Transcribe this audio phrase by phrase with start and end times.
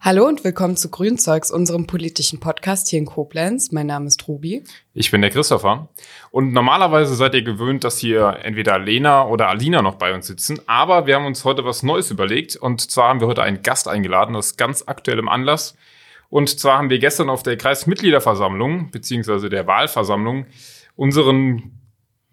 [0.00, 3.72] Hallo und willkommen zu Grünzeugs, unserem politischen Podcast hier in Koblenz.
[3.72, 4.62] Mein Name ist Ruby.
[4.92, 5.88] Ich bin der Christopher.
[6.30, 10.60] Und normalerweise seid ihr gewöhnt, dass hier entweder Lena oder Alina noch bei uns sitzen.
[10.66, 12.56] Aber wir haben uns heute was Neues überlegt.
[12.56, 15.76] Und zwar haben wir heute einen Gast eingeladen, das ganz aktuell im Anlass.
[16.28, 20.46] Und zwar haben wir gestern auf der Kreismitgliederversammlung, beziehungsweise der Wahlversammlung,
[20.96, 21.83] unseren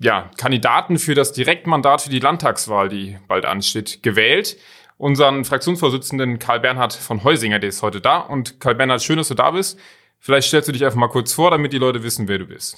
[0.02, 4.58] ja, Kandidaten für das Direktmandat für die Landtagswahl, die bald ansteht, gewählt
[5.02, 8.20] unseren Fraktionsvorsitzenden Karl Bernhard von Heusinger, der ist heute da.
[8.20, 9.80] Und Karl Bernhard, schön, dass du da bist.
[10.20, 12.78] Vielleicht stellst du dich einfach mal kurz vor, damit die Leute wissen, wer du bist.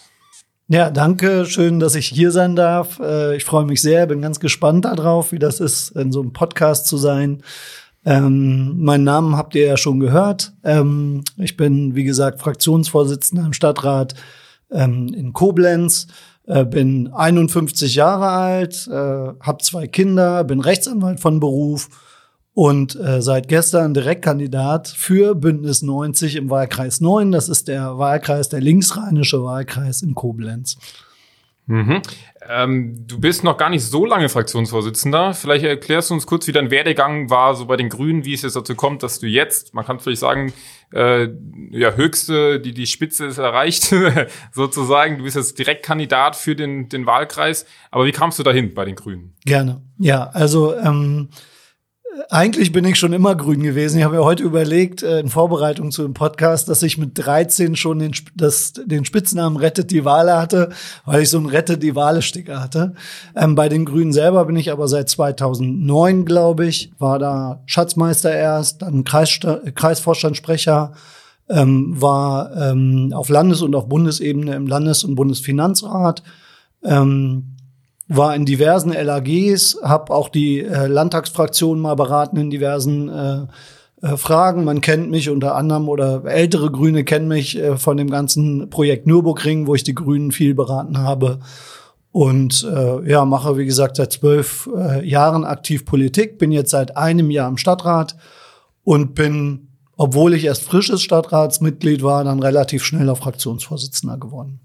[0.70, 1.46] Ja, danke.
[1.46, 2.98] Schön, dass ich hier sein darf.
[3.00, 6.32] Äh, ich freue mich sehr, bin ganz gespannt darauf, wie das ist, in so einem
[6.32, 7.44] Podcast zu sein.
[8.06, 10.54] Ähm, meinen Namen habt ihr ja schon gehört.
[10.64, 14.14] Ähm, ich bin, wie gesagt, Fraktionsvorsitzender im Stadtrat
[14.72, 16.08] ähm, in Koblenz.
[16.46, 21.90] Äh, bin 51 Jahre alt, äh, habe zwei Kinder, bin Rechtsanwalt von Beruf
[22.54, 27.32] und äh, seit gestern Direktkandidat für Bündnis 90 im Wahlkreis 9.
[27.32, 30.78] Das ist der Wahlkreis, der linksrheinische Wahlkreis in Koblenz.
[31.66, 32.02] Mhm.
[32.50, 35.34] Ähm, du bist noch gar nicht so lange Fraktionsvorsitzender.
[35.34, 38.42] Vielleicht erklärst du uns kurz, wie dein Werdegang war, so bei den Grünen, wie es
[38.42, 40.54] jetzt dazu kommt, dass du jetzt, man kann vielleicht sagen,
[40.94, 41.30] äh,
[41.72, 43.94] ja, höchste, die, die Spitze ist erreicht,
[44.52, 45.18] sozusagen.
[45.18, 47.66] Du bist jetzt Direktkandidat für den, den Wahlkreis.
[47.92, 49.36] Aber wie kamst du dahin bei den Grünen?
[49.46, 49.82] Gerne.
[49.98, 51.30] Ja, also ähm,
[52.30, 53.98] eigentlich bin ich schon immer grün gewesen.
[53.98, 57.76] Ich habe mir heute überlegt, äh, in Vorbereitung zu dem Podcast, dass ich mit 13
[57.76, 60.70] schon den, das, den Spitznamen Rettet die Wale hatte,
[61.06, 62.94] weil ich so einen Rettet die Wale-Sticker hatte.
[63.36, 68.34] Ähm, bei den Grünen selber bin ich aber seit 2009, glaube ich, war da Schatzmeister
[68.34, 69.40] erst, dann Kreis,
[69.74, 70.94] Kreisvorstandssprecher,
[71.50, 76.24] ähm, war ähm, auf Landes- und auf Bundesebene im Landes- und Bundesfinanzrat.
[76.84, 77.53] Ähm,
[78.16, 83.48] war in diversen LAGs, habe auch die äh, Landtagsfraktion mal beraten in diversen äh,
[84.04, 84.66] äh, Fragen.
[84.66, 89.08] Man kennt mich unter anderem oder ältere Grüne kennen mich äh, von dem ganzen Projekt
[89.08, 91.40] Nürburgring, wo ich die Grünen viel beraten habe.
[92.12, 96.96] Und äh, ja, mache, wie gesagt, seit zwölf äh, Jahren aktiv Politik, bin jetzt seit
[96.98, 98.18] einem Jahr im Stadtrat
[98.84, 104.60] und bin, obwohl ich erst frisches Stadtratsmitglied war, dann relativ schnell auf Fraktionsvorsitzender geworden.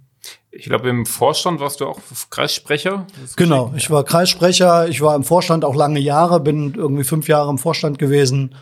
[0.58, 3.06] Ich glaube, im Vorstand warst du auch Kreissprecher.
[3.36, 7.48] Genau, ich war Kreissprecher, ich war im Vorstand auch lange Jahre, bin irgendwie fünf Jahre
[7.48, 8.56] im Vorstand gewesen.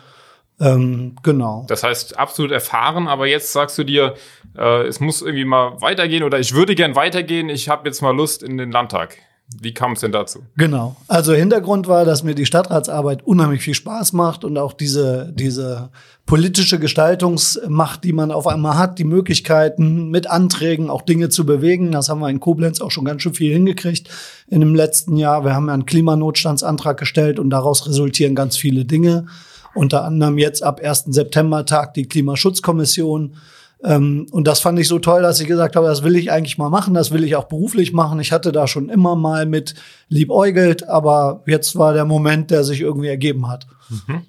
[0.59, 1.65] Ähm, genau.
[1.67, 4.13] Das heißt, absolut erfahren, aber jetzt sagst du dir,
[4.55, 8.15] äh, es muss irgendwie mal weitergehen oder ich würde gern weitergehen, ich habe jetzt mal
[8.15, 9.17] Lust in den Landtag.
[9.61, 10.43] Wie kam es denn dazu?
[10.57, 10.97] Genau.
[11.07, 15.89] Also Hintergrund war, dass mir die Stadtratsarbeit unheimlich viel Spaß macht und auch diese, diese
[16.25, 21.93] politische Gestaltungsmacht, die man auf einmal hat, die Möglichkeiten mit Anträgen auch Dinge zu bewegen.
[21.93, 24.09] Das haben wir in Koblenz auch schon ganz schön viel hingekriegt
[24.47, 25.45] in dem letzten Jahr.
[25.45, 29.27] Wir haben ja einen Klimanotstandsantrag gestellt und daraus resultieren ganz viele Dinge.
[29.73, 31.05] Unter anderem jetzt ab 1.
[31.07, 33.37] September tagt die Klimaschutzkommission
[33.79, 36.69] und das fand ich so toll, dass ich gesagt habe, das will ich eigentlich mal
[36.69, 38.19] machen, das will ich auch beruflich machen.
[38.19, 39.75] Ich hatte da schon immer mal mit
[40.09, 43.67] liebäugelt, aber jetzt war der Moment, der sich irgendwie ergeben hat.
[43.89, 44.23] Mhm.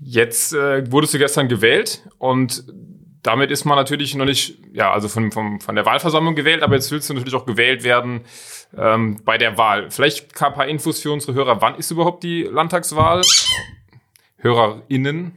[0.00, 2.64] Jetzt äh, wurdest du gestern gewählt und
[3.22, 6.74] damit ist man natürlich noch nicht, ja, also von, von, von der Wahlversammlung gewählt, aber
[6.74, 8.20] jetzt willst du natürlich auch gewählt werden
[8.76, 9.90] ähm, bei der Wahl.
[9.90, 11.60] Vielleicht ein paar Infos für unsere Hörer.
[11.60, 13.22] Wann ist überhaupt die Landtagswahl?
[14.38, 15.36] HörerInnen.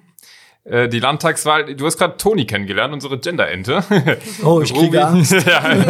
[0.66, 3.84] Äh, die Landtagswahl, du hast gerade Toni kennengelernt, unsere Gender-Ente.
[4.44, 5.31] Oh, ich kriege Angst.
[5.46, 5.75] ja.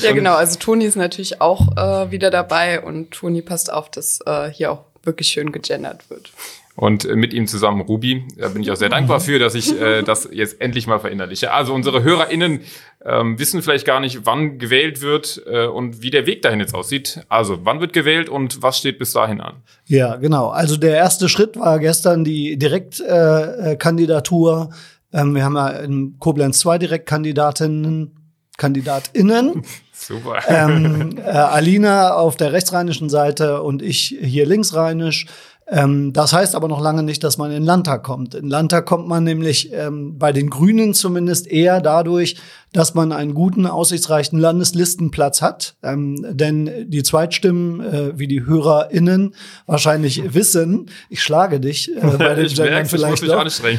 [0.00, 0.34] ja, genau.
[0.34, 4.72] Also Toni ist natürlich auch äh, wieder dabei und Toni passt auf, dass äh, hier
[4.72, 6.32] auch wirklich schön gegendert wird
[6.78, 8.24] und äh, mit ihm zusammen Ruby.
[8.36, 11.52] Da bin ich auch sehr dankbar für, dass ich äh, das jetzt endlich mal verinnerliche.
[11.52, 12.60] Also unsere HörerInnen
[13.04, 16.76] ähm, wissen vielleicht gar nicht, wann gewählt wird äh, und wie der Weg dahin jetzt
[16.76, 17.26] aussieht.
[17.28, 19.54] Also wann wird gewählt und was steht bis dahin an?
[19.86, 20.50] Ja, genau.
[20.50, 24.70] Also der erste Schritt war gestern die Direktkandidatur.
[25.10, 28.14] Äh, ähm, wir haben ja in Koblenz zwei Direktkandidatinnen,
[28.56, 29.64] KandidatInnen.
[29.92, 30.38] Super.
[30.46, 35.26] Ähm, äh, Alina auf der rechtsrheinischen Seite und ich hier linksrheinisch.
[35.70, 38.34] Ähm, das heißt aber noch lange nicht, dass man in Landtag kommt.
[38.34, 42.36] In Landtag kommt man nämlich ähm, bei den Grünen zumindest eher dadurch,
[42.72, 45.76] dass man einen guten, aussichtsreichen Landeslistenplatz hat.
[45.82, 49.34] Ähm, denn die Zweitstimmen, äh, wie die HörerInnen
[49.66, 53.32] wahrscheinlich wissen, ich schlage dich äh, bei den Gendern vielleicht ich mich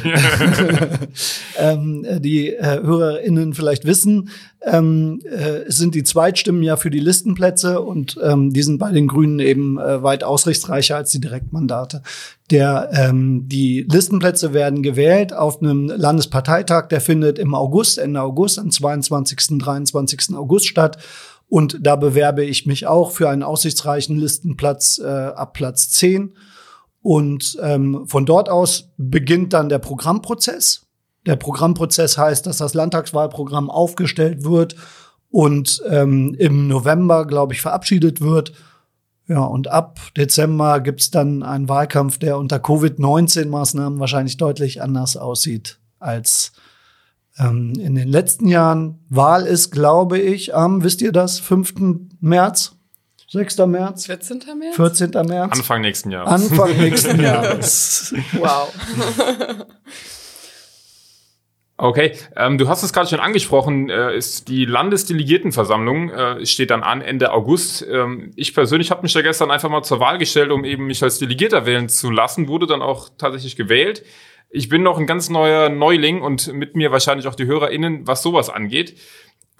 [1.58, 4.30] ähm, Die äh, HörerInnen vielleicht wissen,
[4.62, 8.90] ähm, äh, es sind die Zweitstimmen ja für die Listenplätze und ähm, die sind bei
[8.92, 12.02] den Grünen eben äh, weit ausrichtsreicher als die Direktmandate.
[12.50, 18.58] Der, ähm, die Listenplätze werden gewählt auf einem Landesparteitag, der findet im August, Ende August,
[18.58, 19.58] am 22.
[19.58, 20.34] 23.
[20.34, 20.98] August statt.
[21.48, 26.34] Und da bewerbe ich mich auch für einen aussichtsreichen Listenplatz äh, ab Platz 10.
[27.02, 30.86] Und ähm, von dort aus beginnt dann der Programmprozess.
[31.26, 34.74] Der Programmprozess heißt, dass das Landtagswahlprogramm aufgestellt wird
[35.30, 38.52] und ähm, im November, glaube ich, verabschiedet wird.
[39.30, 45.78] Ja, und ab Dezember gibt's dann einen Wahlkampf, der unter Covid-19-Maßnahmen wahrscheinlich deutlich anders aussieht
[46.00, 46.50] als
[47.38, 48.98] ähm, in den letzten Jahren.
[49.08, 51.74] Wahl ist, glaube ich, am, wisst ihr das, 5.
[52.20, 52.72] März?
[53.28, 53.58] 6.
[53.58, 54.06] März?
[54.06, 54.42] 14.
[54.58, 54.74] März?
[54.74, 55.10] 14.
[55.24, 55.52] März?
[55.52, 56.50] Anfang nächsten Jahres.
[56.50, 58.12] Anfang nächsten Jahres.
[58.32, 58.72] Wow.
[61.82, 66.82] Okay, ähm, du hast es gerade schon angesprochen, äh, ist die Landesdelegiertenversammlung äh, steht dann
[66.82, 67.86] an Ende August.
[67.90, 71.02] Ähm, ich persönlich habe mich da gestern einfach mal zur Wahl gestellt, um eben mich
[71.02, 74.04] als Delegierter wählen zu lassen, wurde dann auch tatsächlich gewählt.
[74.50, 78.22] Ich bin noch ein ganz neuer Neuling und mit mir wahrscheinlich auch die HörerInnen, was
[78.22, 78.98] sowas angeht.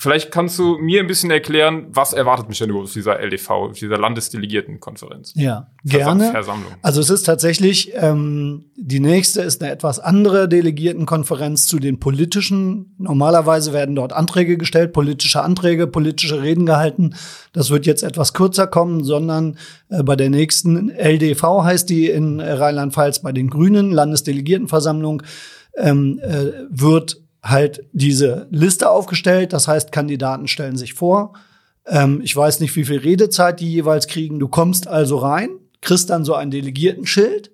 [0.01, 3.99] Vielleicht kannst du mir ein bisschen erklären, was erwartet mich denn überhaupt dieser LDV, dieser
[3.99, 5.35] Landesdelegiertenkonferenz?
[5.37, 6.31] Ja, gerne.
[6.31, 6.73] Versammlung.
[6.81, 12.95] Also es ist tatsächlich, ähm, die nächste ist eine etwas andere Delegiertenkonferenz zu den politischen.
[12.97, 17.15] Normalerweise werden dort Anträge gestellt, politische Anträge, politische Reden gehalten.
[17.53, 19.59] Das wird jetzt etwas kürzer kommen, sondern
[19.91, 25.23] äh, bei der nächsten LDV heißt die in Rheinland-Pfalz bei den Grünen, Landesdelegiertenversammlung,
[25.77, 29.53] ähm, äh, wird halt diese Liste aufgestellt.
[29.53, 31.35] Das heißt, Kandidaten stellen sich vor.
[31.87, 34.39] Ähm, ich weiß nicht, wie viel Redezeit die jeweils kriegen.
[34.39, 35.51] Du kommst also rein,
[35.81, 37.51] kriegst dann so ein Delegiertenschild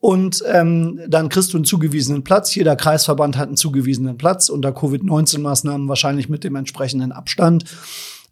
[0.00, 2.54] und ähm, dann kriegst du einen zugewiesenen Platz.
[2.54, 7.64] Jeder Kreisverband hat einen zugewiesenen Platz unter Covid-19-Maßnahmen wahrscheinlich mit dem entsprechenden Abstand.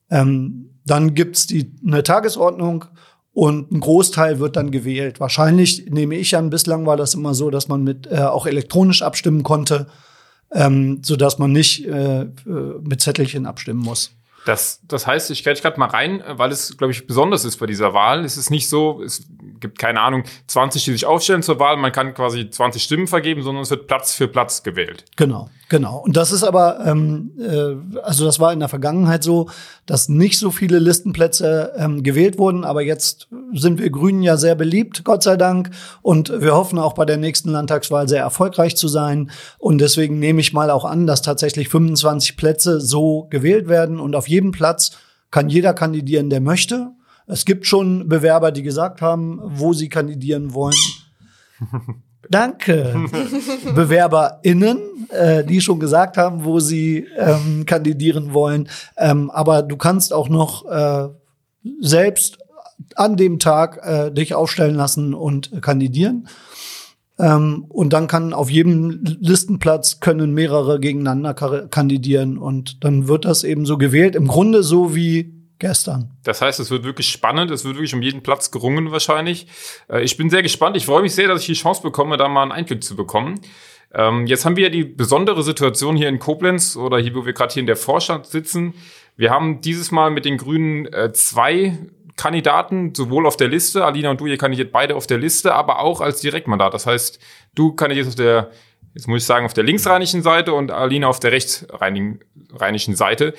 [0.08, 2.84] Ähm, dann gibt's die eine Tagesordnung
[3.32, 5.18] und ein Großteil wird dann gewählt.
[5.18, 9.02] Wahrscheinlich nehme ich an, bislang war das immer so, dass man mit äh, auch elektronisch
[9.02, 9.88] abstimmen konnte
[10.52, 12.28] ähm, so dass man nicht äh, äh,
[12.80, 14.12] mit Zettelchen abstimmen muss.
[14.46, 17.66] Das, das heißt, ich gehe gerade mal rein, weil es, glaube ich, besonders ist bei
[17.66, 18.24] dieser Wahl.
[18.24, 19.26] Es ist nicht so, es
[19.60, 23.42] gibt keine Ahnung, 20, die sich aufstellen zur Wahl, man kann quasi 20 Stimmen vergeben,
[23.42, 25.04] sondern es wird Platz für Platz gewählt.
[25.16, 25.98] Genau, genau.
[25.98, 29.48] Und das ist aber, ähm, äh, also das war in der Vergangenheit so,
[29.86, 34.54] dass nicht so viele Listenplätze ähm, gewählt wurden, aber jetzt sind wir Grünen ja sehr
[34.54, 35.70] beliebt, Gott sei Dank.
[36.02, 39.30] Und wir hoffen auch bei der nächsten Landtagswahl sehr erfolgreich zu sein.
[39.58, 44.16] Und deswegen nehme ich mal auch an, dass tatsächlich 25 Plätze so gewählt werden und
[44.16, 44.92] auf jedem Platz
[45.30, 46.92] kann jeder kandidieren, der möchte.
[47.26, 50.76] Es gibt schon Bewerber, die gesagt haben, wo sie kandidieren wollen.
[52.30, 53.06] Danke.
[53.74, 58.68] BewerberInnen, äh, die schon gesagt haben, wo sie ähm, kandidieren wollen.
[58.96, 61.08] Ähm, aber du kannst auch noch äh,
[61.80, 62.38] selbst
[62.94, 66.28] an dem Tag äh, dich aufstellen lassen und kandidieren.
[67.18, 71.34] Ähm, und dann kann auf jedem Listenplatz können mehrere gegeneinander
[71.68, 74.14] kandidieren und dann wird das eben so gewählt.
[74.14, 76.10] Im Grunde so wie gestern.
[76.24, 79.46] Das heißt, es wird wirklich spannend, es wird wirklich um jeden Platz gerungen wahrscheinlich.
[79.88, 80.76] Äh, ich bin sehr gespannt.
[80.76, 83.40] Ich freue mich sehr, dass ich die Chance bekomme, da mal einen Einblick zu bekommen.
[83.94, 87.32] Ähm, jetzt haben wir ja die besondere Situation hier in Koblenz oder hier, wo wir
[87.32, 88.74] gerade hier in der Vorstand sitzen.
[89.16, 91.78] Wir haben dieses Mal mit den Grünen äh, zwei
[92.16, 95.80] Kandidaten, sowohl auf der Liste, Alina und du, ihr kandidiert beide auf der Liste, aber
[95.80, 96.74] auch als Direktmandat.
[96.74, 97.18] Das heißt,
[97.54, 98.50] du kandidierst auf der,
[98.94, 103.34] jetzt muss ich sagen, auf der linksrheinischen Seite und Alina auf der rechtsrheinischen Seite.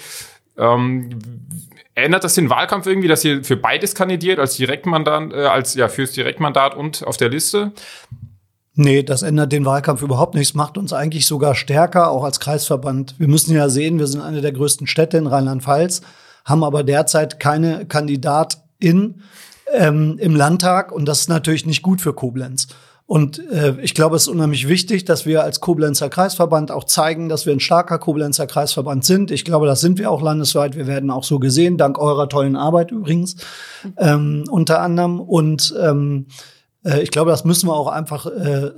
[0.58, 1.20] Ähm,
[1.98, 5.88] ändert das den Wahlkampf irgendwie, dass ihr für beides kandidiert, als Direktmandat, äh, als ja
[5.88, 7.72] fürs Direktmandat und auf der Liste?
[8.76, 13.16] Nee, das ändert den Wahlkampf überhaupt nichts, macht uns eigentlich sogar stärker, auch als Kreisverband.
[13.18, 16.02] Wir müssen ja sehen, wir sind eine der größten Städte in Rheinland-Pfalz,
[16.46, 19.24] haben aber derzeit keine Kandidatin
[19.74, 22.68] ähm, im Landtag und das ist natürlich nicht gut für Koblenz.
[23.08, 27.30] Und äh, ich glaube, es ist unheimlich wichtig, dass wir als Koblenzer Kreisverband auch zeigen,
[27.30, 29.32] dass wir ein starker Koblenzer Kreisverband sind.
[29.32, 30.76] Ich glaube, das sind wir auch landesweit.
[30.76, 33.38] Wir werden auch so gesehen, dank eurer tollen Arbeit übrigens
[33.98, 35.22] ähm, unter anderem.
[35.22, 36.28] Und ähm,
[36.84, 38.72] äh, ich glaube, das müssen wir auch einfach äh,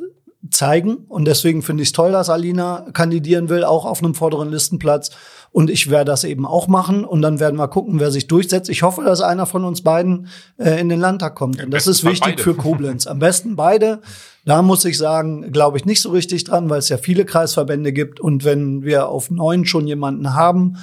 [0.52, 0.98] zeigen.
[1.08, 5.12] Und deswegen finde ich es toll, dass Alina kandidieren will, auch auf einem vorderen Listenplatz.
[5.52, 7.04] Und ich werde das eben auch machen.
[7.04, 8.70] Und dann werden wir gucken, wer sich durchsetzt.
[8.70, 10.28] Ich hoffe, dass einer von uns beiden
[10.58, 11.64] äh, in den Landtag kommt.
[11.64, 12.44] Und das ist wichtig beide.
[12.44, 13.08] für Koblenz.
[13.08, 14.02] Am besten beide.
[14.46, 17.94] Da muss ich sagen, glaube ich nicht so richtig dran, weil es ja viele Kreisverbände
[17.94, 18.20] gibt.
[18.20, 20.78] Und wenn wir auf neun schon jemanden haben,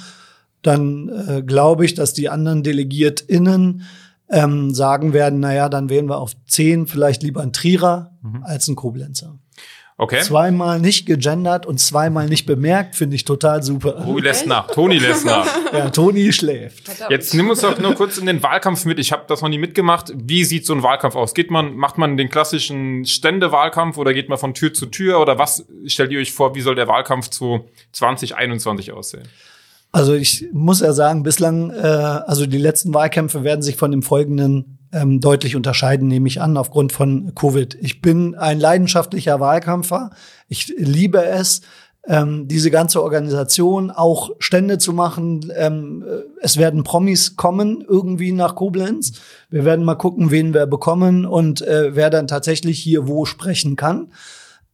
[0.61, 3.83] dann äh, glaube ich, dass die anderen DelegiertInnen
[4.29, 8.43] ähm, sagen werden, naja, dann wählen wir auf zehn vielleicht lieber einen Trierer mhm.
[8.43, 9.37] als einen Koblenzer.
[9.99, 10.21] Okay.
[10.21, 13.97] Zweimal nicht gegendert und zweimal nicht bemerkt, finde ich total super.
[14.03, 14.67] Toni lässt nach.
[14.67, 15.47] Toni lässt nach.
[15.73, 16.87] ja, Toni schläft.
[17.09, 18.99] Jetzt nimm uns doch nur kurz in den Wahlkampf mit.
[18.99, 20.13] Ich habe das noch nie mitgemacht.
[20.15, 21.33] Wie sieht so ein Wahlkampf aus?
[21.33, 25.39] Geht man, macht man den klassischen Ständewahlkampf oder geht man von Tür zu Tür oder
[25.39, 26.53] was stellt ihr euch vor?
[26.53, 29.27] Wie soll der Wahlkampf zu 2021 aussehen?
[29.91, 34.03] Also ich muss ja sagen, bislang, äh, also die letzten Wahlkämpfe werden sich von dem
[34.03, 37.77] folgenden ähm, deutlich unterscheiden, nehme ich an, aufgrund von Covid.
[37.81, 40.11] Ich bin ein leidenschaftlicher Wahlkämpfer.
[40.47, 41.61] Ich liebe es,
[42.07, 45.51] ähm, diese ganze Organisation auch Stände zu machen.
[45.55, 46.05] Ähm,
[46.41, 49.13] es werden Promis kommen irgendwie nach Koblenz.
[49.49, 53.75] Wir werden mal gucken, wen wir bekommen und äh, wer dann tatsächlich hier wo sprechen
[53.75, 54.11] kann.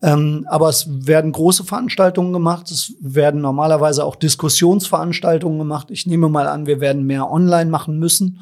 [0.04, 2.70] Ähm, aber es werden große Veranstaltungen gemacht.
[2.70, 5.90] Es werden normalerweise auch Diskussionsveranstaltungen gemacht.
[5.90, 8.42] Ich nehme mal an, wir werden mehr online machen müssen.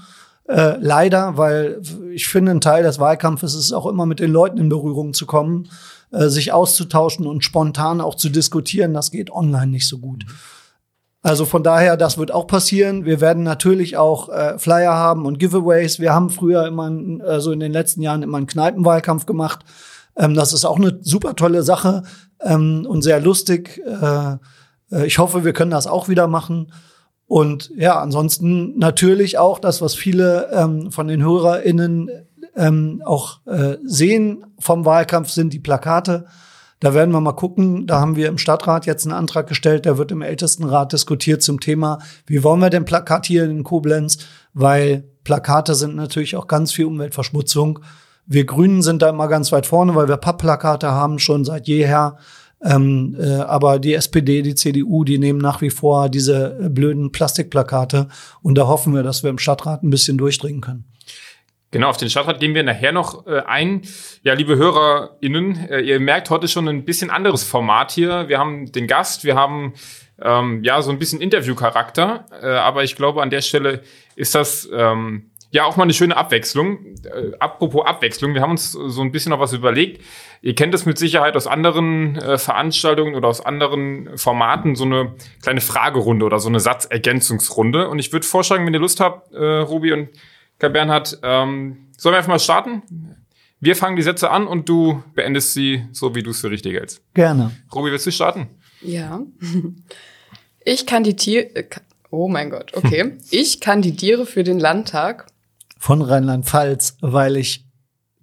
[0.51, 1.81] Äh, leider, weil
[2.11, 5.25] ich finde, ein Teil des Wahlkampfes ist auch immer mit den Leuten in Berührung zu
[5.25, 5.69] kommen,
[6.11, 8.93] äh, sich auszutauschen und spontan auch zu diskutieren.
[8.93, 10.25] Das geht online nicht so gut.
[11.21, 13.05] Also von daher, das wird auch passieren.
[13.05, 16.01] Wir werden natürlich auch äh, Flyer haben und Giveaways.
[16.01, 16.91] Wir haben früher immer,
[17.25, 19.63] also in den letzten Jahren immer einen Kneipenwahlkampf gemacht.
[20.17, 22.03] Ähm, das ist auch eine super tolle Sache
[22.41, 23.81] ähm, und sehr lustig.
[23.85, 24.33] Äh,
[24.91, 26.73] äh, ich hoffe, wir können das auch wieder machen.
[27.31, 32.11] Und ja, ansonsten natürlich auch das, was viele ähm, von den HörerInnen
[32.57, 36.25] ähm, auch äh, sehen vom Wahlkampf, sind die Plakate.
[36.81, 37.87] Da werden wir mal gucken.
[37.87, 41.61] Da haben wir im Stadtrat jetzt einen Antrag gestellt, der wird im Ältestenrat diskutiert zum
[41.61, 44.17] Thema, wie wollen wir denn plakatieren in Koblenz?
[44.53, 47.79] Weil Plakate sind natürlich auch ganz viel Umweltverschmutzung.
[48.25, 52.17] Wir Grünen sind da immer ganz weit vorne, weil wir Pappplakate haben schon seit jeher.
[52.63, 57.11] Ähm, äh, aber die SPD, die CDU, die nehmen nach wie vor diese äh, blöden
[57.11, 58.07] Plastikplakate.
[58.41, 60.85] Und da hoffen wir, dass wir im Stadtrat ein bisschen durchdringen können.
[61.71, 63.81] Genau, auf den Stadtrat gehen wir nachher noch äh, ein.
[64.23, 68.27] Ja, liebe HörerInnen, äh, ihr merkt heute schon ein bisschen anderes Format hier.
[68.27, 69.73] Wir haben den Gast, wir haben
[70.21, 73.81] ähm, ja so ein bisschen Interviewcharakter, äh, aber ich glaube, an der Stelle
[74.15, 76.95] ist das ähm, ja, auch mal eine schöne Abwechslung.
[77.03, 80.01] Äh, apropos Abwechslung, wir haben uns so ein bisschen noch was überlegt.
[80.41, 85.13] Ihr kennt das mit Sicherheit aus anderen äh, Veranstaltungen oder aus anderen Formaten, so eine
[85.41, 87.89] kleine Fragerunde oder so eine Satzergänzungsrunde.
[87.89, 90.09] Und ich würde vorschlagen, wenn ihr Lust habt, äh, Ruby und
[90.57, 92.83] Kai Bernhard, ähm, sollen wir einfach mal starten?
[93.59, 96.75] Wir fangen die Sätze an und du beendest sie so, wie du es für richtig
[96.75, 97.01] hältst.
[97.13, 97.51] Gerne.
[97.75, 98.47] Ruby, willst du starten?
[98.81, 99.21] Ja.
[100.63, 101.55] Ich kandidiere.
[101.55, 101.65] Äh,
[102.09, 103.17] oh mein Gott, okay.
[103.31, 105.30] Ich kandidiere für den Landtag
[105.81, 107.67] von Rheinland-Pfalz, weil ich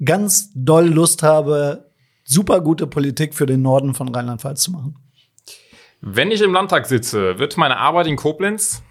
[0.04, 1.90] ganz doll Lust habe,
[2.22, 4.94] super gute Politik für den Norden von Rheinland-Pfalz zu machen.
[6.00, 8.84] Wenn ich im Landtag sitze, wird meine Arbeit in Koblenz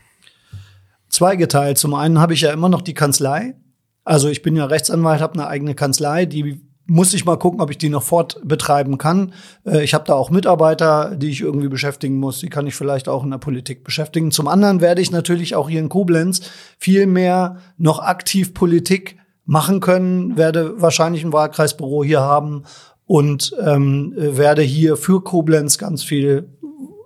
[1.07, 1.77] zweigeteilt.
[1.77, 3.55] Zum einen habe ich ja immer noch die Kanzlei.
[4.03, 7.70] Also ich bin ja Rechtsanwalt, habe eine eigene Kanzlei, die muss ich mal gucken, ob
[7.70, 9.34] ich die noch fortbetreiben kann.
[9.65, 12.39] Äh, ich habe da auch Mitarbeiter, die ich irgendwie beschäftigen muss.
[12.39, 14.32] Die kann ich vielleicht auch in der Politik beschäftigen.
[14.32, 16.41] Zum anderen werde ich natürlich auch hier in Koblenz
[16.79, 22.63] viel mehr noch aktiv Politik machen können, werde wahrscheinlich ein Wahlkreisbüro hier haben
[23.06, 26.50] und ähm, werde hier für Koblenz ganz viel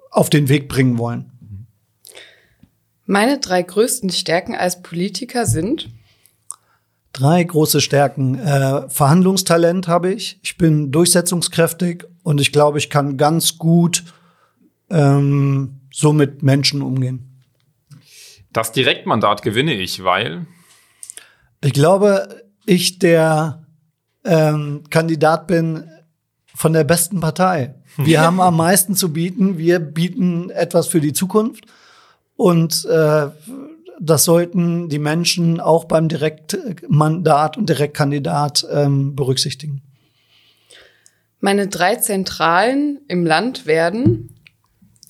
[0.09, 1.31] auf den Weg bringen wollen.
[3.05, 5.89] Meine drei größten Stärken als Politiker sind
[7.13, 8.39] Drei große Stärken.
[8.39, 10.39] Äh, Verhandlungstalent habe ich.
[10.43, 14.03] Ich bin durchsetzungskräftig und ich glaube, ich kann ganz gut
[14.89, 17.43] ähm, so mit Menschen umgehen.
[18.53, 20.45] Das Direktmandat gewinne ich, weil
[21.61, 23.65] ich glaube, ich der
[24.23, 25.89] ähm, Kandidat bin
[26.55, 27.75] von der besten Partei.
[27.97, 29.57] Wir haben am meisten zu bieten.
[29.57, 31.65] Wir bieten etwas für die Zukunft.
[32.35, 33.27] Und äh,
[34.03, 39.83] das sollten die Menschen auch beim Direktmandat und Direktkandidat ähm, berücksichtigen.
[41.39, 44.35] Meine drei Zentralen im Land werden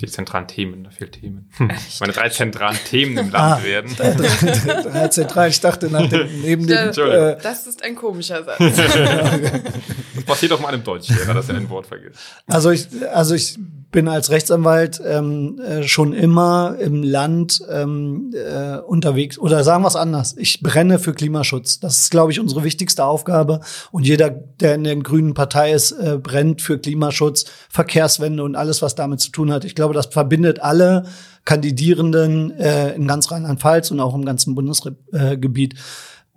[0.02, 1.52] die zentralen Themen, da fehlt Themen.
[2.00, 3.96] Meine drei zentralen Themen im Land ah, werden.
[3.96, 6.90] drei zentralen, ich dachte nach dem, neben dem.
[6.90, 8.58] Äh, das ist ein komischer Satz.
[8.58, 12.20] das passiert auch mal einem Deutschlehrer, dass er ein Wort vergisst.
[12.48, 13.60] Also ich, also ich
[13.92, 19.38] bin als Rechtsanwalt ähm, äh, schon immer im Land ähm, äh, unterwegs.
[19.38, 20.36] Oder sagen wir es anders.
[20.38, 21.80] Ich brenne für Klimaschutz.
[21.80, 23.60] Das ist, glaube ich, unsere wichtigste Aufgabe.
[23.92, 28.82] Und jeder, der in der grünen Partei ist, äh, brennt für Klimaschutz, Verkehrswende und alles,
[28.82, 29.66] was damit zu tun hat.
[29.66, 31.06] Ich glaube, das verbindet alle
[31.44, 35.76] Kandidierenden äh, in ganz Rheinland-Pfalz und auch im ganzen Bundesgebiet.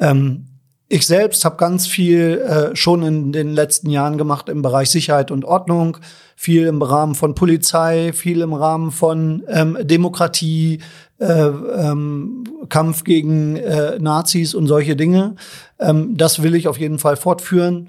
[0.00, 0.53] Ähm,
[0.88, 5.31] ich selbst habe ganz viel äh, schon in den letzten Jahren gemacht im Bereich Sicherheit
[5.31, 5.97] und Ordnung,
[6.37, 10.81] viel im Rahmen von Polizei, viel im Rahmen von ähm, Demokratie,
[11.19, 15.37] äh, ähm, Kampf gegen äh, Nazis und solche Dinge.
[15.79, 17.88] Ähm, das will ich auf jeden Fall fortführen.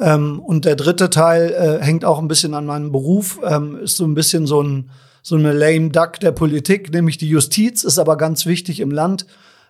[0.00, 3.96] Ähm, und der dritte Teil äh, hängt auch ein bisschen an meinem Beruf, ähm, ist
[3.96, 4.90] so ein bisschen so ein
[5.24, 9.26] so eine lame duck der Politik, nämlich die Justiz, ist aber ganz wichtig im Land.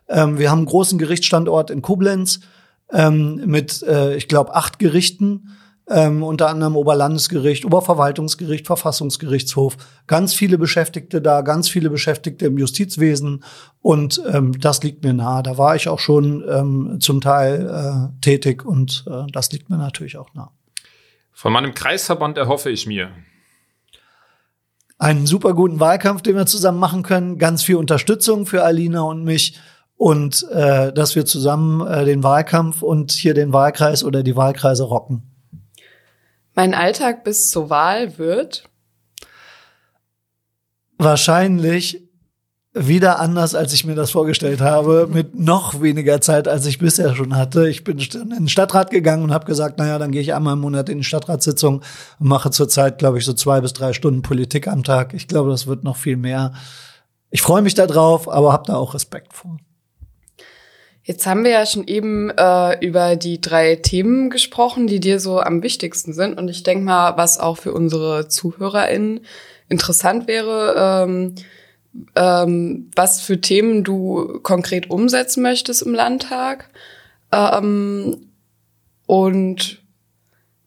[0.09, 2.41] Ähm, wir haben einen großen Gerichtsstandort in Koblenz
[2.92, 5.49] ähm, mit, äh, ich glaube, acht Gerichten.
[5.88, 9.76] ähm, unter anderem Oberlandesgericht, Oberverwaltungsgericht, Verfassungsgerichtshof.
[10.06, 13.44] Ganz viele Beschäftigte da, ganz viele Beschäftigte im Justizwesen
[13.80, 15.42] und ähm, das liegt mir nahe.
[15.42, 19.76] Da war ich auch schon ähm, zum Teil äh, tätig und äh, das liegt mir
[19.76, 20.50] natürlich auch nahe.
[21.32, 23.11] Von meinem Kreisverband erhoffe ich mir.
[24.99, 27.38] Einen super guten Wahlkampf, den wir zusammen machen können.
[27.38, 29.58] Ganz viel Unterstützung für Alina und mich
[30.02, 34.82] und äh, dass wir zusammen äh, den Wahlkampf und hier den Wahlkreis oder die Wahlkreise
[34.82, 35.23] rocken.
[36.56, 38.64] Mein Alltag bis zur Wahl wird
[40.99, 42.02] wahrscheinlich
[42.75, 47.14] wieder anders, als ich mir das vorgestellt habe, mit noch weniger Zeit, als ich bisher
[47.14, 47.68] schon hatte.
[47.68, 50.62] Ich bin in den Stadtrat gegangen und habe gesagt, naja, dann gehe ich einmal im
[50.62, 51.76] Monat in die Stadtratssitzung
[52.18, 55.14] und mache zurzeit, glaube ich, so zwei bis drei Stunden Politik am Tag.
[55.14, 56.54] Ich glaube, das wird noch viel mehr.
[57.30, 59.59] Ich freue mich darauf, aber habe da auch Respekt vor.
[61.04, 65.40] Jetzt haben wir ja schon eben äh, über die drei Themen gesprochen, die dir so
[65.40, 66.38] am wichtigsten sind.
[66.38, 69.21] Und ich denke mal, was auch für unsere ZuhörerInnen
[69.68, 71.35] interessant wäre, ähm,
[72.14, 76.71] ähm, was für Themen du konkret umsetzen möchtest im Landtag
[77.32, 78.28] ähm,
[79.06, 79.82] und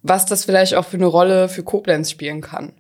[0.01, 2.74] was das vielleicht auch für eine Rolle für Koblenz spielen kann.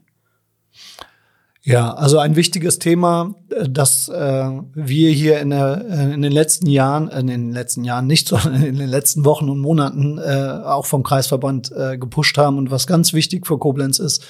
[1.67, 6.31] Ja, also ein wichtiges Thema, äh, das äh, wir hier in, der, äh, in den
[6.31, 10.19] letzten Jahren, äh, in den letzten Jahren nicht, sondern in den letzten Wochen und Monaten
[10.19, 14.23] äh, auch vom Kreisverband äh, gepusht haben und was ganz wichtig für Koblenz ist,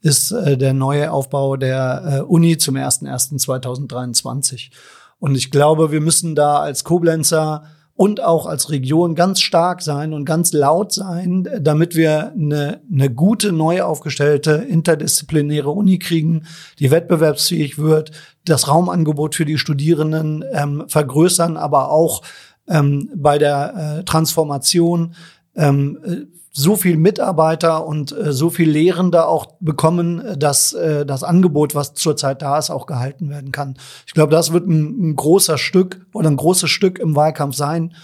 [0.00, 4.70] ist äh, der neue Aufbau der äh, Uni zum 01.01.2023.
[5.18, 7.64] Und ich glaube, wir müssen da als Koblenzer
[7.98, 13.10] und auch als Region ganz stark sein und ganz laut sein, damit wir eine, eine
[13.10, 16.44] gute, neu aufgestellte, interdisziplinäre Uni kriegen,
[16.78, 18.12] die wettbewerbsfähig wird,
[18.44, 22.22] das Raumangebot für die Studierenden ähm, vergrößern, aber auch
[22.68, 25.16] ähm, bei der äh, Transformation
[25.56, 31.22] ähm, so viel Mitarbeiter und äh, so viel Lehrende auch bekommen, äh, dass äh, das
[31.22, 33.76] Angebot, was zurzeit da ist, auch gehalten werden kann.
[34.06, 37.94] Ich glaube, das wird ein, ein, großer Stück oder ein großes Stück im Wahlkampf sein.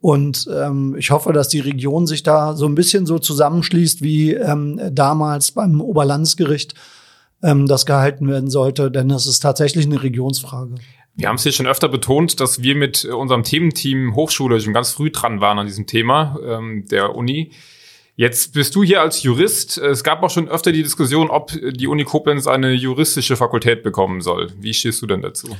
[0.00, 4.34] Und ähm, ich hoffe, dass die Region sich da so ein bisschen so zusammenschließt, wie
[4.34, 6.74] ähm, damals beim Oberlandesgericht
[7.42, 10.74] ähm, das gehalten werden sollte, denn das ist tatsächlich eine Regionsfrage.
[11.16, 14.90] Wir haben es hier schon öfter betont, dass wir mit unserem Thementeam Hochschule schon ganz
[14.90, 17.52] früh dran waren an diesem Thema ähm, der Uni.
[18.16, 19.76] Jetzt bist du hier als Jurist.
[19.76, 24.20] Es gab auch schon öfter die Diskussion, ob die Uni Koblenz eine juristische Fakultät bekommen
[24.20, 24.52] soll.
[24.60, 25.56] Wie stehst du denn dazu?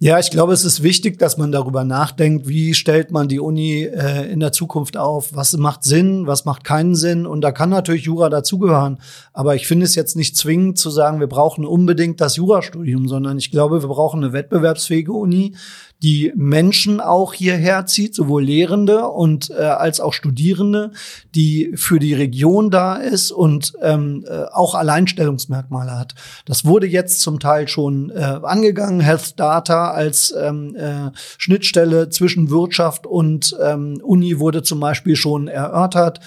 [0.00, 3.82] Ja, ich glaube, es ist wichtig, dass man darüber nachdenkt, wie stellt man die Uni
[3.82, 7.26] äh, in der Zukunft auf, was macht Sinn, was macht keinen Sinn.
[7.26, 9.00] Und da kann natürlich Jura dazugehören.
[9.32, 13.38] Aber ich finde es jetzt nicht zwingend zu sagen, wir brauchen unbedingt das Jurastudium, sondern
[13.38, 15.56] ich glaube, wir brauchen eine wettbewerbsfähige Uni,
[16.02, 20.92] die Menschen auch hierher zieht, sowohl Lehrende und äh, als auch Studierende,
[21.34, 26.14] die für die Region da ist und ähm, äh, auch Alleinstellungsmerkmale hat.
[26.44, 29.00] Das wurde jetzt zum Teil schon äh, angegangen.
[29.00, 35.48] Health Data als ähm, äh, Schnittstelle zwischen Wirtschaft und ähm, Uni wurde zum Beispiel schon
[35.48, 36.20] erörtert.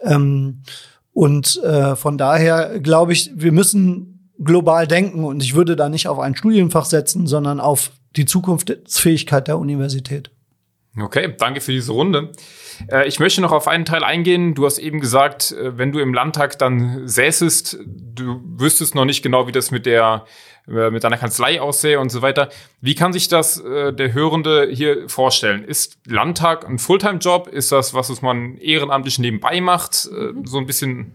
[0.00, 0.62] Ähm,
[1.12, 6.08] und äh, von daher glaube ich, wir müssen global denken und ich würde da nicht
[6.08, 10.30] auf ein Studienfach setzen, sondern auf die Zukunftsfähigkeit der Universität.
[11.00, 12.30] Okay, danke für diese Runde.
[12.90, 14.54] Äh, ich möchte noch auf einen Teil eingehen.
[14.54, 19.22] Du hast eben gesagt, äh, wenn du im Landtag dann säßest, du wüsstest noch nicht
[19.22, 20.24] genau, wie das mit der
[20.68, 22.48] äh, mit deiner Kanzlei aussähe und so weiter.
[22.80, 25.64] Wie kann sich das der Hörende hier vorstellen?
[25.64, 27.48] Ist Landtag ein Fulltime-Job?
[27.48, 29.94] Ist das was, was man ehrenamtlich nebenbei macht?
[29.94, 31.14] So ein bisschen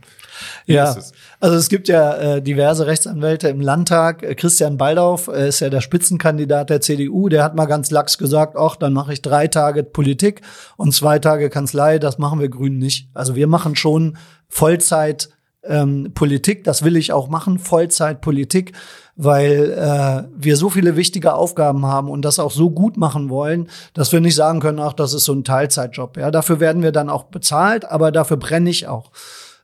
[0.66, 0.96] ja,
[1.40, 4.24] also es gibt ja äh, diverse Rechtsanwälte im Landtag.
[4.24, 7.30] Äh, Christian Baldauf äh, ist ja der Spitzenkandidat der CDU.
[7.30, 10.42] Der hat mal ganz lax gesagt, ach, dann mache ich drei Tage Politik
[10.78, 12.00] und zwei Tage Kanzlei.
[12.00, 13.10] Das machen wir Grünen nicht.
[13.14, 15.30] Also wir machen schon Vollzeit
[15.64, 16.64] ähm, Politik.
[16.64, 18.74] Das will ich auch machen, Vollzeit Politik,
[19.16, 23.70] weil äh, wir so viele wichtige Aufgaben haben und das auch so gut machen wollen,
[23.94, 26.18] dass wir nicht sagen können, ach, das ist so ein Teilzeitjob.
[26.18, 29.12] Ja, dafür werden wir dann auch bezahlt, aber dafür brenne ich auch.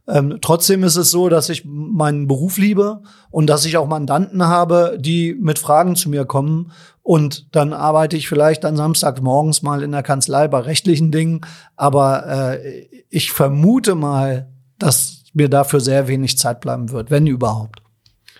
[0.07, 4.43] Ähm, trotzdem ist es so, dass ich meinen Beruf liebe und dass ich auch Mandanten
[4.45, 6.71] habe, die mit Fragen zu mir kommen.
[7.01, 11.41] Und dann arbeite ich vielleicht dann samstags morgens mal in der Kanzlei bei rechtlichen Dingen.
[11.75, 17.81] Aber äh, ich vermute mal, dass mir dafür sehr wenig Zeit bleiben wird, wenn überhaupt.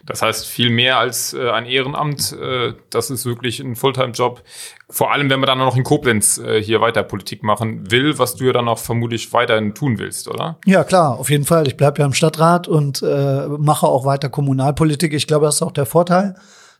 [0.06, 4.44] Das heißt, viel mehr als äh, ein Ehrenamt, äh, das ist wirklich ein Fulltime-Job.
[4.90, 8.36] Vor allem, wenn man dann noch in Koblenz äh, hier weiter Politik machen will, was
[8.36, 10.58] du ja dann auch vermutlich weiterhin tun willst, oder?
[10.66, 11.68] Ja, klar, auf jeden Fall.
[11.68, 15.14] Ich bleibe ja im Stadtrat und äh, mache auch weiter Kommunalpolitik.
[15.14, 16.36] Ich glaube, das ist auch der Vorteil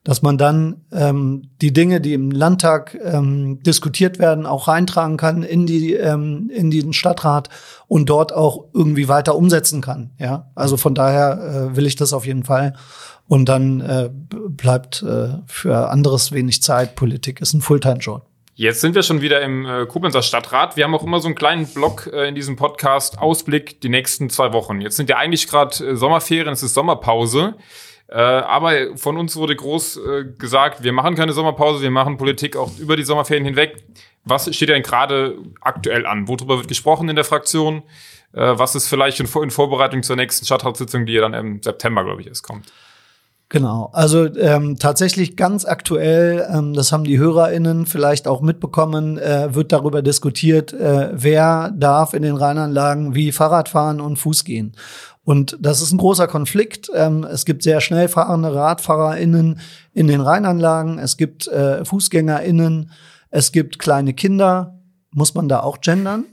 [0.06, 5.42] dass man dann ähm, die Dinge, die im Landtag ähm, diskutiert werden, auch reintragen kann
[5.42, 7.50] in die ähm, in den Stadtrat
[7.88, 10.12] und dort auch irgendwie weiter umsetzen kann.
[10.20, 12.76] Ja, also von daher äh, will ich das auf jeden Fall.
[13.28, 16.96] Und dann äh, bleibt äh, für anderes wenig Zeit.
[16.96, 18.26] Politik ist ein Fulltime-Job.
[18.58, 20.78] Jetzt sind wir schon wieder im äh, Koblenzer Stadtrat.
[20.78, 24.30] Wir haben auch immer so einen kleinen Block äh, in diesem Podcast, Ausblick die nächsten
[24.30, 24.80] zwei Wochen.
[24.80, 27.56] Jetzt sind ja eigentlich gerade äh, Sommerferien, es ist Sommerpause.
[28.08, 32.56] Äh, aber von uns wurde groß äh, gesagt, wir machen keine Sommerpause, wir machen Politik
[32.56, 33.84] auch über die Sommerferien hinweg.
[34.24, 36.28] Was steht denn gerade aktuell an?
[36.28, 37.84] Worüber wird gesprochen in der Fraktion?
[38.32, 42.06] Äh, was ist vielleicht in, in Vorbereitung zur nächsten Stadtratssitzung, die ja dann im September,
[42.06, 42.72] glaube ich, erst kommt?
[43.50, 49.54] Genau, also ähm, tatsächlich ganz aktuell, ähm, das haben die HörerInnen vielleicht auch mitbekommen, äh,
[49.54, 54.76] wird darüber diskutiert, äh, wer darf in den Rheinanlagen wie Fahrrad fahren und Fuß gehen.
[55.24, 56.90] Und das ist ein großer Konflikt.
[56.96, 59.60] Ähm, es gibt sehr schnell fahrende RadfahrerInnen
[59.94, 62.92] in den Rheinanlagen, es gibt äh, FußgängerInnen,
[63.30, 64.80] es gibt kleine Kinder.
[65.12, 66.26] Muss man da auch gendern?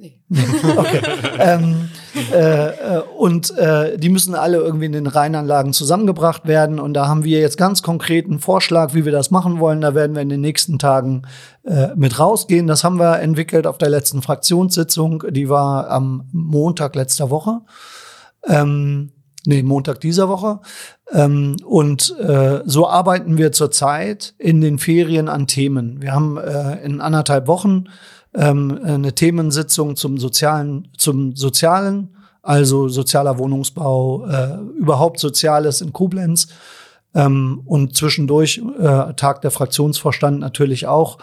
[0.00, 0.18] Nee.
[0.78, 1.02] okay.
[1.38, 1.90] ähm,
[2.32, 6.80] äh, äh, und äh, die müssen alle irgendwie in den Rheinanlagen zusammengebracht werden.
[6.80, 9.82] Und da haben wir jetzt ganz konkret einen Vorschlag, wie wir das machen wollen.
[9.82, 11.24] Da werden wir in den nächsten Tagen
[11.64, 12.66] äh, mit rausgehen.
[12.66, 15.24] Das haben wir entwickelt auf der letzten Fraktionssitzung.
[15.28, 17.60] Die war am Montag letzter Woche.
[18.48, 19.12] Ähm,
[19.44, 20.60] nee, Montag dieser Woche.
[21.12, 26.00] Ähm, und äh, so arbeiten wir zurzeit in den Ferien an Themen.
[26.00, 27.84] Wir haben äh, in anderthalb Wochen
[28.34, 36.48] ähm, eine Themensitzung zum sozialen, zum sozialen, also sozialer Wohnungsbau, äh, überhaupt Soziales in Koblenz.
[37.14, 41.18] Ähm, und zwischendurch äh, Tag der Fraktionsvorstand natürlich auch.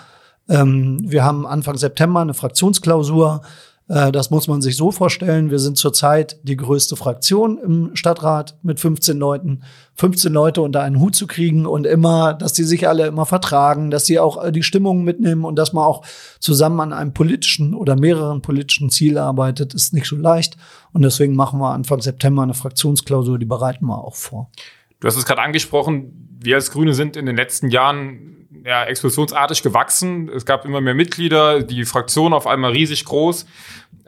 [0.49, 3.41] Ähm, wir haben Anfang September eine Fraktionsklausur
[3.87, 5.49] das muss man sich so vorstellen.
[5.49, 9.61] Wir sind zurzeit die größte Fraktion im Stadtrat mit 15 Leuten.
[9.95, 13.89] 15 Leute unter einen Hut zu kriegen und immer, dass die sich alle immer vertragen,
[13.89, 16.05] dass sie auch äh, die Stimmung mitnehmen und dass man auch
[16.39, 20.57] zusammen an einem politischen oder mehreren politischen Ziel arbeitet, ist nicht so leicht.
[20.91, 24.51] Und deswegen machen wir Anfang September eine Fraktionsklausur, die bereiten wir auch vor.
[24.99, 29.63] Du hast es gerade angesprochen, wir als Grüne sind in den letzten Jahren ja, explosionsartig
[29.63, 30.29] gewachsen.
[30.29, 33.45] Es gab immer mehr Mitglieder, die Fraktion auf einmal riesig groß.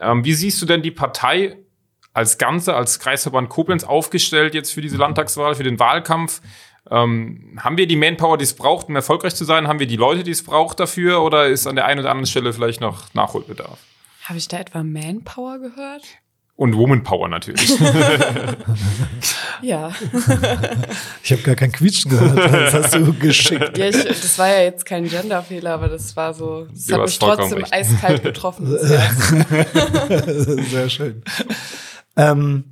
[0.00, 1.56] Ähm, wie siehst du denn die Partei
[2.12, 6.40] als Ganze, als Kreisverband Koblenz aufgestellt jetzt für diese Landtagswahl, für den Wahlkampf?
[6.90, 9.68] Ähm, haben wir die Manpower, die es braucht, um erfolgreich zu sein?
[9.68, 11.22] Haben wir die Leute, die es braucht dafür?
[11.22, 13.78] Oder ist an der einen oder anderen Stelle vielleicht noch Nachholbedarf?
[14.24, 16.04] Habe ich da etwa Manpower gehört?
[16.60, 17.70] Und Womanpower natürlich.
[19.62, 19.92] ja.
[21.22, 22.36] Ich habe gar kein Quietschen gehört.
[22.36, 23.78] Das hast du geschickt.
[23.78, 27.18] Ja, ich, das war ja jetzt kein Genderfehler, aber das war so, das hat mich
[27.18, 27.72] trotzdem recht.
[27.72, 28.66] eiskalt getroffen.
[28.76, 29.00] Sehr
[30.90, 31.22] schön.
[32.16, 32.64] Ähm,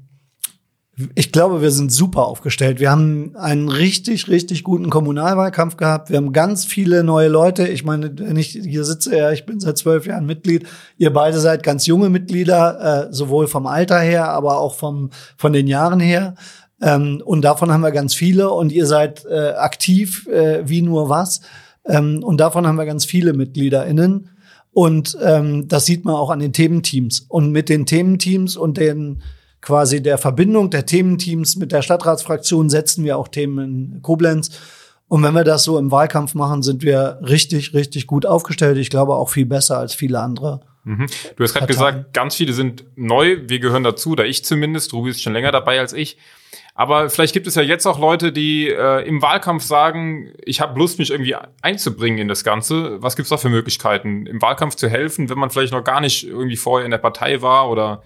[1.15, 2.81] ich glaube, wir sind super aufgestellt.
[2.81, 6.11] Wir haben einen richtig, richtig guten Kommunalwahlkampf gehabt.
[6.11, 7.69] Wir haben ganz viele neue Leute.
[7.69, 10.67] Ich meine, wenn ich hier sitze, ja, ich bin seit zwölf Jahren Mitglied.
[10.97, 15.53] Ihr beide seid ganz junge Mitglieder, äh, sowohl vom Alter her, aber auch vom, von
[15.53, 16.35] den Jahren her.
[16.83, 18.51] Ähm, und davon haben wir ganz viele.
[18.51, 21.43] Und ihr seid äh, aktiv äh, wie nur was.
[21.85, 24.31] Ähm, und davon haben wir ganz viele MitgliederInnen.
[24.73, 27.27] Und ähm, das sieht man auch an den Thementeams.
[27.29, 29.23] Und mit den Thementeams und den
[29.61, 33.59] quasi der Verbindung der Thementeams mit der Stadtratsfraktion setzen wir auch Themen
[33.95, 34.51] in Koblenz.
[35.09, 38.77] Und wenn wir das so im Wahlkampf machen, sind wir richtig, richtig gut aufgestellt.
[38.77, 40.61] Ich glaube auch viel besser als viele andere.
[40.85, 41.07] Mhm.
[41.37, 43.39] Du hast gerade gesagt, ganz viele sind neu.
[43.47, 44.93] Wir gehören dazu, da ich zumindest.
[44.93, 46.19] Ruby ist schon länger dabei als ich.
[46.75, 50.79] Aber vielleicht gibt es ja jetzt auch Leute, die äh, im Wahlkampf sagen, ich habe
[50.79, 53.03] Lust, mich irgendwie einzubringen in das Ganze.
[53.03, 56.25] Was gibt's da für Möglichkeiten, im Wahlkampf zu helfen, wenn man vielleicht noch gar nicht
[56.25, 58.03] irgendwie vorher in der Partei war oder?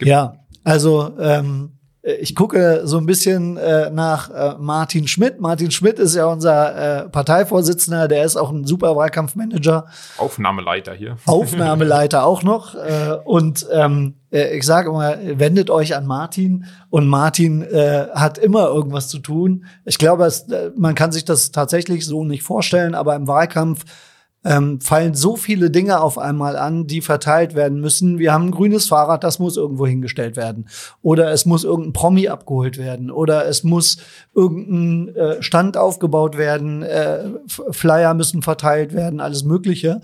[0.00, 1.72] Ja, also ähm,
[2.02, 5.40] ich gucke so ein bisschen äh, nach äh, Martin Schmidt.
[5.40, 9.86] Martin Schmidt ist ja unser äh, Parteivorsitzender, der ist auch ein super Wahlkampfmanager.
[10.18, 11.16] Aufnahmeleiter hier.
[11.26, 12.74] Aufnahmeleiter auch noch.
[12.74, 16.64] Äh, und ähm, äh, ich sage immer, wendet euch an Martin.
[16.90, 19.66] Und Martin äh, hat immer irgendwas zu tun.
[19.84, 23.84] Ich glaube, es, äh, man kann sich das tatsächlich so nicht vorstellen, aber im Wahlkampf
[24.44, 28.18] ähm, fallen so viele Dinge auf einmal an, die verteilt werden müssen.
[28.18, 30.68] Wir haben ein grünes Fahrrad, das muss irgendwo hingestellt werden.
[31.00, 33.10] Oder es muss irgendein Promi abgeholt werden.
[33.10, 33.98] Oder es muss
[34.34, 36.82] irgendein äh, Stand aufgebaut werden.
[36.82, 40.00] Äh, Flyer müssen verteilt werden, alles Mögliche.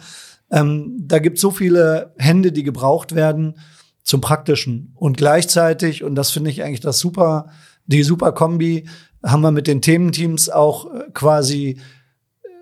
[0.51, 3.57] Ähm, da gibt es so viele Hände, die gebraucht werden
[4.03, 4.92] zum Praktischen.
[4.94, 7.51] Und gleichzeitig, und das finde ich eigentlich das super,
[7.87, 8.87] die super Kombi,
[9.24, 11.81] haben wir mit den Thementeams auch äh, quasi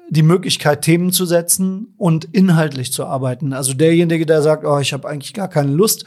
[0.09, 3.53] die Möglichkeit, Themen zu setzen und inhaltlich zu arbeiten.
[3.53, 6.05] Also derjenige, der sagt, oh, ich habe eigentlich gar keine Lust,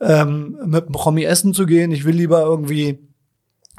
[0.00, 2.98] ähm, mit einem Promi essen zu gehen, ich will lieber irgendwie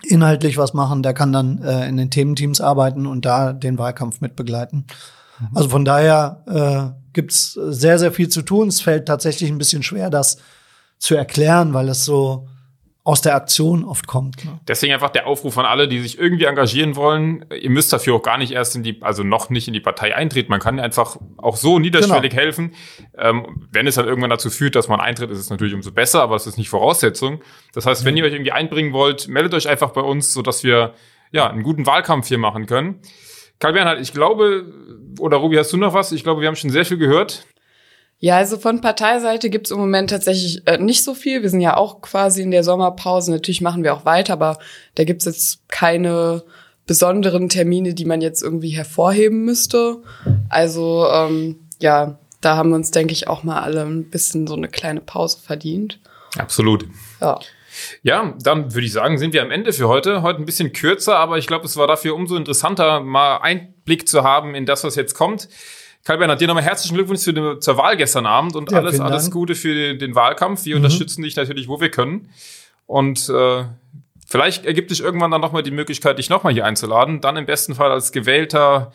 [0.03, 4.21] inhaltlich was machen, der kann dann äh, in den Thementeams arbeiten und da den Wahlkampf
[4.21, 4.85] mitbegleiten.
[5.39, 5.47] Mhm.
[5.53, 8.67] Also von daher äh, gibt's sehr, sehr viel zu tun.
[8.67, 10.37] Es fällt tatsächlich ein bisschen schwer, das
[10.97, 12.47] zu erklären, weil es so
[13.03, 14.45] aus der Aktion oft kommt.
[14.45, 14.59] Ne?
[14.67, 17.45] Deswegen einfach der Aufruf an alle, die sich irgendwie engagieren wollen.
[17.59, 20.15] Ihr müsst dafür auch gar nicht erst in die, also noch nicht in die Partei
[20.15, 20.51] eintreten.
[20.51, 22.43] Man kann einfach auch so niederschwellig genau.
[22.43, 22.75] helfen.
[23.17, 26.21] Ähm, wenn es dann irgendwann dazu führt, dass man eintritt, ist es natürlich umso besser,
[26.21, 27.41] aber das ist nicht Voraussetzung.
[27.73, 30.93] Das heißt, wenn ihr euch irgendwie einbringen wollt, meldet euch einfach bei uns, sodass wir
[31.31, 32.99] ja einen guten Wahlkampf hier machen können.
[33.57, 34.65] Karl Bernhard, ich glaube,
[35.19, 36.11] oder Ruby, hast du noch was?
[36.11, 37.45] Ich glaube, wir haben schon sehr viel gehört.
[38.23, 41.41] Ja, also von Parteiseite gibt's im Moment tatsächlich äh, nicht so viel.
[41.41, 43.31] Wir sind ja auch quasi in der Sommerpause.
[43.31, 44.59] Natürlich machen wir auch weiter, aber
[44.93, 46.43] da gibt's jetzt keine
[46.85, 50.03] besonderen Termine, die man jetzt irgendwie hervorheben müsste.
[50.49, 54.53] Also ähm, ja, da haben wir uns, denke ich, auch mal alle ein bisschen so
[54.53, 55.99] eine kleine Pause verdient.
[56.37, 56.85] Absolut.
[57.21, 57.39] Ja.
[58.03, 60.21] Ja, dann würde ich sagen, sind wir am Ende für heute.
[60.21, 64.23] Heute ein bisschen kürzer, aber ich glaube, es war dafür umso interessanter, mal Einblick zu
[64.23, 65.47] haben in das, was jetzt kommt.
[66.03, 68.99] Karl Bernhard, dir nochmal herzlichen Glückwunsch zu dem, zur Wahl gestern Abend und ja, alles,
[68.99, 70.65] alles Gute für den, den Wahlkampf.
[70.65, 70.83] Wir mhm.
[70.83, 72.29] unterstützen dich natürlich, wo wir können.
[72.87, 73.65] Und äh,
[74.27, 77.21] vielleicht ergibt sich irgendwann dann nochmal die Möglichkeit, dich nochmal hier einzuladen.
[77.21, 78.91] Dann im besten Fall als gewählter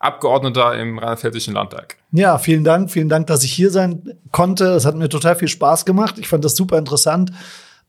[0.00, 1.96] Abgeordneter im Rheinland-Pfälzischen Landtag.
[2.12, 2.90] Ja, vielen Dank.
[2.90, 4.66] Vielen Dank, dass ich hier sein konnte.
[4.66, 6.18] Es hat mir total viel Spaß gemacht.
[6.18, 7.32] Ich fand das super interessant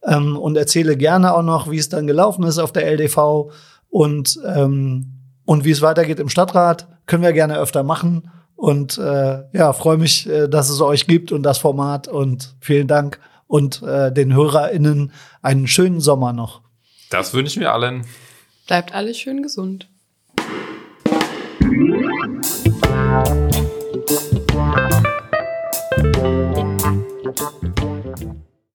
[0.04, 3.52] ähm, und erzähle gerne auch noch, wie es dann gelaufen ist auf der LDV
[3.90, 5.14] und, ähm,
[5.46, 6.88] und wie es weitergeht im Stadtrat.
[7.06, 8.32] Können wir gerne öfter machen.
[8.60, 12.10] Und äh, ja, freue mich, äh, dass es euch gibt und das Format.
[12.10, 13.18] Und vielen Dank
[13.48, 16.62] und äh, den HörerInnen einen schönen Sommer noch.
[17.10, 18.06] Das wünsche ich mir allen.
[18.68, 19.89] Bleibt alle schön gesund.